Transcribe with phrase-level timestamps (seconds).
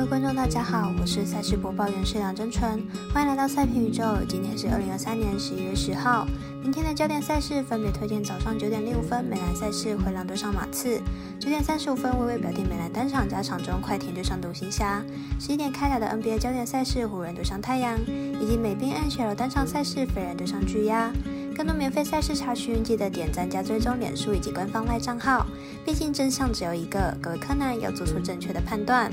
[0.00, 4.02] 各位观众，大家好，我是赛事播报员是梁真纯，欢迎来到赛评宇宙。
[4.26, 6.26] 今天是二零二三年十一月十号，
[6.62, 11.02] 明天的焦点赛事分别推荐早上九点零五分美兰赛事灰狼对上马刺，
[11.38, 15.04] 九点三十五分微微表弟美兰单场加场中快艇对上独行侠，
[15.38, 21.12] 十一点开打的 NBA 焦点赛事湖人对上太阳，以及美兵 NHL 单场赛事飞人对上巨鸭。
[21.54, 25.46] 更多免费赛事查询，记得点赞加追踪脸书以及官方赖账号，
[25.84, 29.12] 毕竟真相只有一个，各位柯南要做出正确的判断。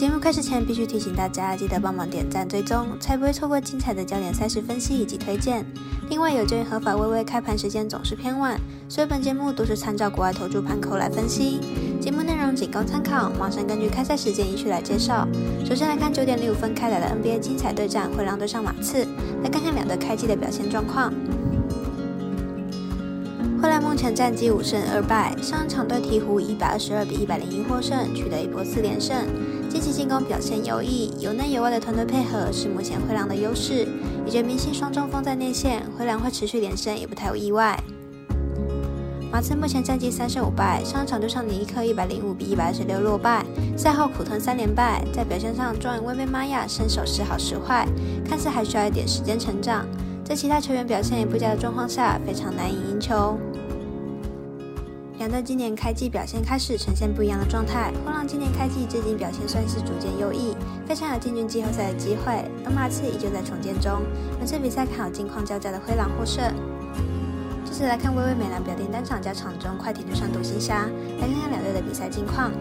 [0.00, 5.62] 节目开始前，必须提醒大家，记得帮忙点赞、追踪，才不会错过精彩的焦点赛事分析以及推荐。
[6.08, 11.60] 另外，有鉴于合法微微开盘时间总是偏晚，所以本节目都是参照国外投注盘口来分析。
[12.00, 15.28] 节目内容仅供参考，马上根据开赛时间依序来介绍。
[15.66, 19.06] 首先来看九点零五分开打的 NBA 精彩对战，灰狼对上马刺。
[19.42, 21.12] 来看看两队开季的表现状况。
[23.60, 29.14] 灰狼目前战绩五胜二败，上一场对鹈鹕一百二十二比一百零一获胜，取得一波四连胜。
[29.68, 33.86] 积极进攻表现优异，有内有外的团队配合是目前灰狼的优势。
[34.24, 37.78] 也觉明星双中锋在内线，灰狼会持续连胜也不太有意外。
[39.30, 43.44] 马刺目前战绩三胜五败，上一场对上尼克一百零五比一百二十六落败，
[43.76, 47.86] 赛后苦吞三连败，在表现上状元威贝玛亚身手时好时坏，
[48.26, 49.84] 看似还需要一点时间成长。
[50.30, 53.36] 在其他球员表现也不佳的状况下，非常难以赢球。
[55.18, 57.92] 两队今年开季表现开始呈现不一样的状态。
[58.06, 60.54] 灰狼今年开季至今表现算是逐渐优异，
[60.86, 62.48] 非常有进军季后赛的机会。
[62.64, 64.02] 而马刺依旧在重建中。
[64.38, 66.44] 本次比赛看好近况较佳的灰狼获胜。
[67.64, 70.86] 接着来看微微美兰表弟单场加场中快艇对上独行侠，
[71.20, 72.52] 来看看两队的比赛近况。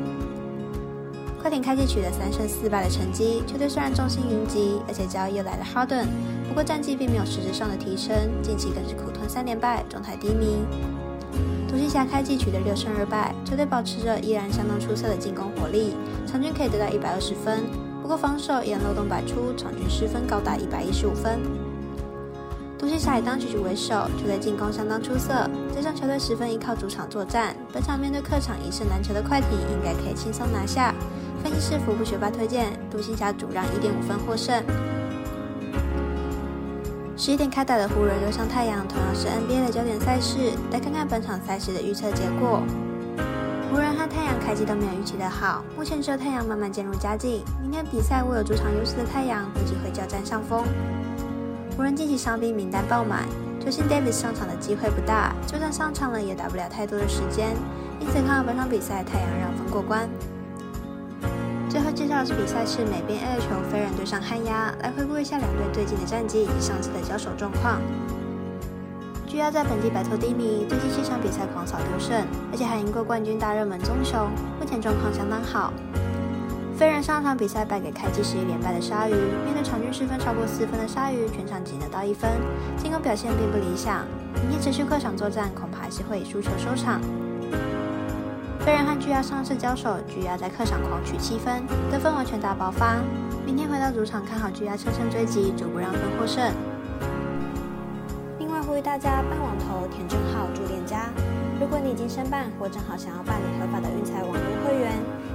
[1.41, 6.05] 快艇开季取得三胜四败的成绩，球队虽然重心云集，而且交易又来了哈登，
[6.47, 10.57] 不过战绩并没有实质上的提升，近期更是苦吞三连败，状态低迷。
[11.67, 15.93] 独行侠开季取得六胜二败，球队保持着依然相当出色的进攻火力，
[16.27, 17.63] 场均可以得到一百二十分。
[18.01, 21.39] 不过防守依然漏洞百出，场均失分高达一百一十五分。
[22.77, 30.93] 独行侠以当局局为首，球队进攻相当出色，加上球队十分依靠主场作战，本场面对客场一胜难求的快艇，应该可以轻松拿下。
[31.43, 34.63] 分析师福布学霸推荐独行侠主让一点五分获胜。
[37.15, 40.53] 十一点开打的湖人对上太阳，同样是 NBA 的焦点赛事。
[40.71, 42.61] 来看看本场赛事的预测结果。
[43.69, 47.43] 湖人和太阳开机都没有预期的好，目前只有太阳慢慢渐入佳境。
[47.61, 50.63] 明天比赛握有主场优势的太阳估计会较占上风。
[51.75, 53.25] 湖人近期伤兵名单爆满，
[53.63, 57.49] 球星 Davis 上场的机会不大，就算上场了也打不了太多的时间，
[57.99, 60.09] 因此看好本场比赛太阳让分过关。
[61.69, 67.79] 最后介绍的是比赛是美边 L 球飞人对上旱鸭，来回顾一下两队最近的战绩以及上次的交手状况。
[69.27, 75.71] 巨鸭在本季摆脱低迷，最近七场比赛狂扫丢胜，而且还赢过冠军大热门棕熊，目前状况相当好。
[76.75, 79.13] 飞人上场比赛败给开季十一连败的鲨鱼，
[79.45, 82.31] 面对场均失分超过四分的鲨鱼，全场仅得到一分，
[82.81, 84.07] 进攻表现并不理想。
[84.33, 86.99] 明天持续客场作战，恐怕还是会以输球收场。
[88.65, 92.97] 飞人和巨鸭上次交手，巨鸭在客场狂取七分，得分完全大爆发。
[93.45, 96.51] 明天回到主场，看好巨鸭乘胜追击，逐步让分获胜。
[98.37, 101.09] 另外呼吁大家办网投填证号助店家。
[101.59, 104.91] 如果你已经申办或正好想要办理合法的运彩网络会员，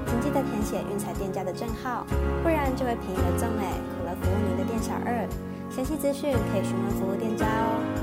[0.06, 2.06] 请记得填写运彩店家的证号，
[2.42, 5.26] 不然就会便宜了赠哎，苦了服务您的店小二。
[5.70, 7.93] 详细资讯可以询问服务店家哦。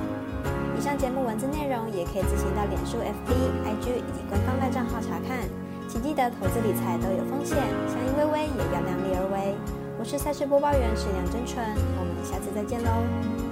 [1.02, 3.34] 节目文字内容也可以自行到脸书、FB、
[3.66, 5.40] IG 以及官方的账号查看。
[5.90, 7.58] 请记得投资理财都有风险，
[7.90, 9.56] 相依微微也要量力而为。
[9.98, 11.66] 我是赛事播报员史梁真纯，
[11.98, 13.51] 我们下次再见喽。